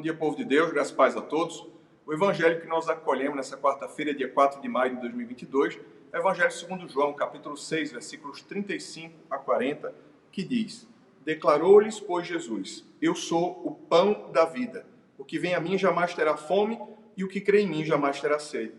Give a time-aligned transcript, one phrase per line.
[0.00, 1.68] Bom dia, povo de Deus, graças e paz a todos.
[2.06, 5.78] O evangelho que nós acolhemos nessa quarta-feira, dia 4 de maio de 2022,
[6.10, 9.94] é o evangelho segundo João, capítulo 6, versículos 35 a 40,
[10.32, 10.88] que diz:
[11.22, 14.86] Declarou-lhes, pois, Jesus: Eu sou o pão da vida.
[15.18, 16.80] O que vem a mim jamais terá fome,
[17.14, 18.72] e o que crê em mim jamais terá sede.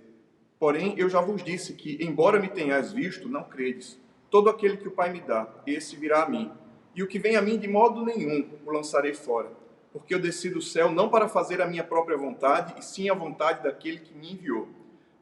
[0.58, 4.02] Porém, eu já vos disse que, embora me tenhais visto, não credes.
[4.32, 6.52] Todo aquele que o Pai me dá, esse virá a mim.
[6.96, 9.62] E o que vem a mim, de modo nenhum, o lançarei fora
[9.92, 13.14] porque eu desci do céu não para fazer a minha própria vontade, e sim a
[13.14, 14.70] vontade daquele que me enviou.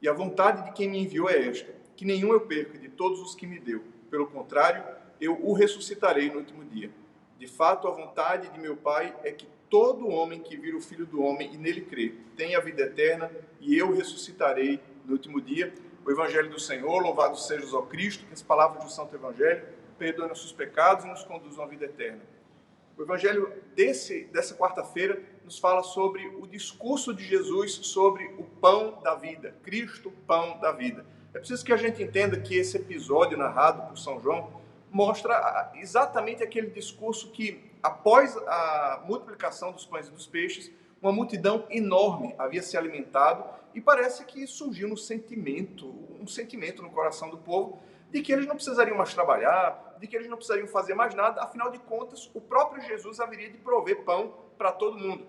[0.01, 3.19] E a vontade de quem me enviou é esta: que nenhum eu perca de todos
[3.19, 3.83] os que me deu.
[4.09, 4.83] Pelo contrário,
[5.19, 6.91] eu o ressuscitarei no último dia.
[7.37, 11.05] De fato, a vontade de meu Pai é que todo homem que vira o Filho
[11.05, 15.73] do Homem e nele crê tenha a vida eterna, e eu ressuscitarei no último dia.
[16.05, 19.63] O Evangelho do Senhor, louvado seja o Cristo, que as palavras do Santo Evangelho
[19.97, 22.21] perdoem nossos pecados e nos conduzam à vida eterna.
[22.99, 28.99] O evangelho desse, dessa quarta-feira nos fala sobre o discurso de Jesus sobre o pão
[29.01, 31.05] da vida, Cristo, pão da vida.
[31.33, 34.51] É preciso que a gente entenda que esse episódio narrado por São João
[34.91, 40.69] mostra exatamente aquele discurso que, após a multiplicação dos pães e dos peixes,
[41.01, 45.87] uma multidão enorme havia se alimentado e parece que surgiu um sentimento,
[46.19, 50.15] um sentimento no coração do povo de que eles não precisariam mais trabalhar, de que
[50.15, 54.03] eles não precisariam fazer mais nada, afinal de contas, o próprio Jesus haveria de prover
[54.03, 55.25] pão para todo mundo.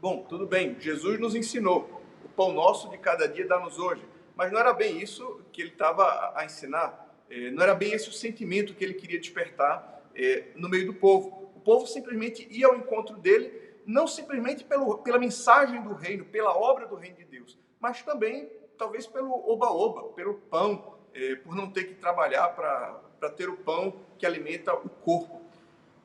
[0.00, 4.04] Bom, tudo bem, Jesus nos ensinou, o pão nosso de cada dia dá-nos hoje,
[4.36, 8.08] mas não era bem isso que ele estava a ensinar, é, não era bem esse
[8.08, 11.50] o sentimento que ele queria despertar é, no meio do povo.
[11.56, 16.56] O povo simplesmente ia ao encontro dele, não simplesmente pelo, pela mensagem do reino, pela
[16.56, 21.70] obra do reino de Deus, mas também, talvez, pelo oba-oba, pelo pão, é, por não
[21.70, 25.40] ter que trabalhar para ter o pão que alimenta o corpo.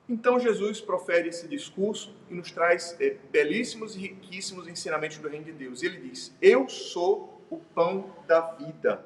[0.10, 5.46] Então Jesus profere esse discurso e nos traz é, belíssimos e riquíssimos ensinamentos do Reino
[5.46, 5.84] de Deus.
[5.84, 9.06] Ele diz: Eu sou o pão da vida.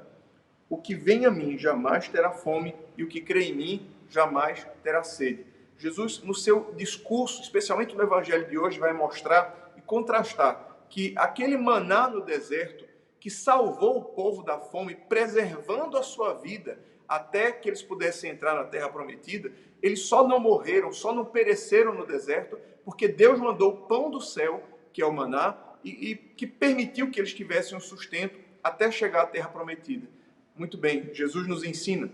[0.70, 4.66] O que vem a mim jamais terá fome, e o que crê em mim jamais
[4.82, 5.46] terá sede.
[5.78, 11.58] Jesus, no seu discurso, especialmente no Evangelho de hoje, vai mostrar e contrastar que aquele
[11.58, 12.86] maná no deserto
[13.20, 18.56] que salvou o povo da fome, preservando a sua vida até que eles pudessem entrar
[18.56, 23.74] na terra prometida, eles só não morreram, só não pereceram no deserto, porque Deus mandou
[23.74, 27.78] o pão do céu, que é o maná, e, e que permitiu que eles tivessem
[27.78, 30.08] um sustento até chegar à terra prometida.
[30.56, 32.10] Muito bem, Jesus nos ensina: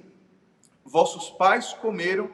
[0.84, 2.30] vossos pais comeram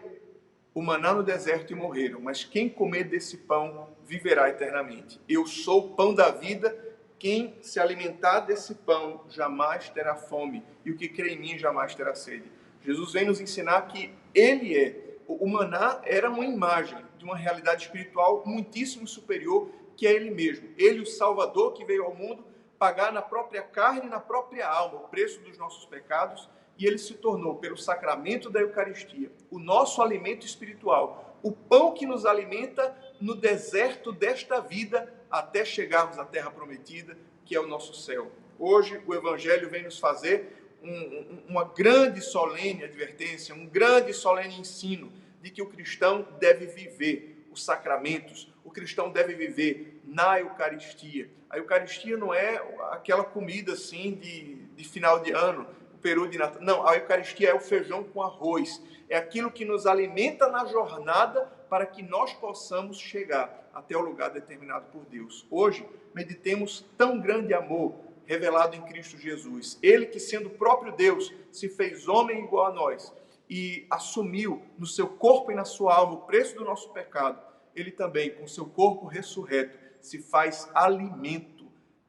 [0.74, 5.20] o maná no deserto e morreram, mas quem comer desse pão viverá eternamente.
[5.28, 6.78] Eu sou o pão da vida
[7.26, 11.96] quem se alimentar desse pão jamais terá fome, e o que crê em mim jamais
[11.96, 12.52] terá sede.
[12.84, 15.18] Jesus vem nos ensinar que Ele é.
[15.28, 20.70] O maná era uma imagem de uma realidade espiritual muitíssimo superior que é Ele mesmo.
[20.78, 22.46] Ele, o Salvador que veio ao mundo,
[22.78, 26.48] pagar na própria carne e na própria alma o preço dos nossos pecados,
[26.78, 32.06] e Ele se tornou, pelo sacramento da Eucaristia, o nosso alimento espiritual, o pão que
[32.06, 37.94] nos alimenta no deserto desta vida até chegarmos à terra prometida, que é o nosso
[37.94, 38.32] céu.
[38.58, 45.12] Hoje o Evangelho vem nos fazer um, uma grande solene advertência, um grande solene ensino
[45.42, 51.30] de que o cristão deve viver os sacramentos, o cristão deve viver na Eucaristia.
[51.50, 56.38] A Eucaristia não é aquela comida assim de, de final de ano, o peru de
[56.38, 56.62] Natal.
[56.62, 58.82] Não, a Eucaristia é o feijão com arroz.
[59.10, 64.30] É aquilo que nos alimenta na jornada para que nós possamos chegar até o lugar
[64.30, 65.46] determinado por Deus.
[65.52, 69.78] Hoje, meditemos tão grande amor revelado em Cristo Jesus.
[69.84, 73.14] Ele que, sendo próprio Deus, se fez homem igual a nós
[73.50, 77.42] e assumiu no seu corpo e na sua alma o preço do nosso pecado.
[77.76, 81.66] Ele também, com seu corpo ressurreto, se faz alimento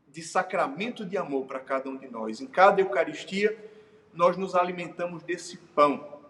[0.07, 2.41] de sacramento de amor para cada um de nós.
[2.41, 3.59] Em cada Eucaristia,
[4.15, 6.23] nós nos alimentamos desse pão,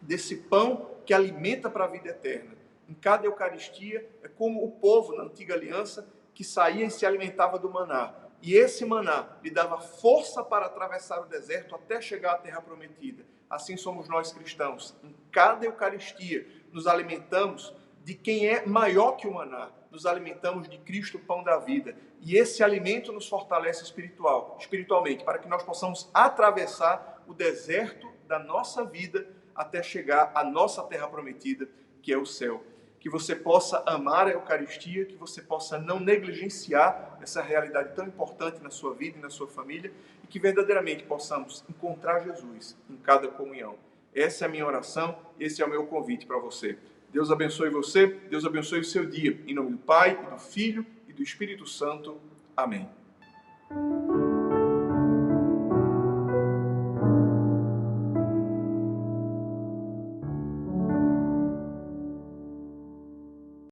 [0.00, 2.56] desse pão que alimenta para a vida eterna
[2.88, 7.58] em cada Eucaristia, é como o povo na antiga aliança que saía e se alimentava
[7.58, 8.14] do maná.
[8.40, 13.26] E esse maná lhe dava força para atravessar o deserto até chegar à terra prometida.
[13.50, 14.96] Assim somos nós cristãos.
[15.02, 17.74] Em cada Eucaristia nos alimentamos
[18.04, 19.70] de quem é maior que o maná.
[19.90, 21.94] Nos alimentamos de Cristo, pão da vida.
[22.20, 28.38] E esse alimento nos fortalece espiritual, espiritualmente, para que nós possamos atravessar o deserto da
[28.38, 31.68] nossa vida até chegar à nossa terra prometida,
[32.00, 32.62] que é o céu
[33.00, 38.62] que você possa amar a Eucaristia, que você possa não negligenciar essa realidade tão importante
[38.62, 39.92] na sua vida e na sua família,
[40.24, 43.76] e que verdadeiramente possamos encontrar Jesus em cada comunhão.
[44.14, 46.78] Essa é a minha oração, esse é o meu convite para você.
[47.12, 49.38] Deus abençoe você, Deus abençoe o seu dia.
[49.46, 52.20] Em nome do Pai, e do Filho e do do Espírito Santo.
[52.56, 52.88] Amém.